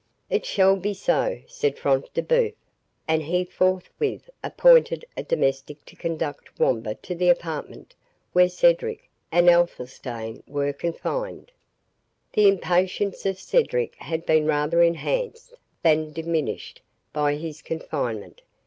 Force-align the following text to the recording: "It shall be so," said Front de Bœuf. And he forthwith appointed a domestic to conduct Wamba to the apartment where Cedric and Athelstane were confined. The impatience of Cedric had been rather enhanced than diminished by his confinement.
"It 0.31 0.47
shall 0.47 0.77
be 0.77 0.95
so," 0.95 1.41
said 1.45 1.77
Front 1.77 2.11
de 2.15 2.23
Bœuf. 2.23 2.55
And 3.07 3.21
he 3.21 3.45
forthwith 3.45 4.31
appointed 4.43 5.05
a 5.15 5.21
domestic 5.21 5.85
to 5.85 5.95
conduct 5.95 6.59
Wamba 6.59 6.95
to 7.03 7.13
the 7.13 7.29
apartment 7.29 7.93
where 8.33 8.49
Cedric 8.49 9.07
and 9.31 9.47
Athelstane 9.47 10.41
were 10.47 10.73
confined. 10.73 11.51
The 12.33 12.47
impatience 12.47 13.27
of 13.27 13.39
Cedric 13.39 13.93
had 13.97 14.25
been 14.25 14.47
rather 14.47 14.81
enhanced 14.81 15.53
than 15.83 16.11
diminished 16.13 16.81
by 17.13 17.35
his 17.35 17.61
confinement. 17.61 18.41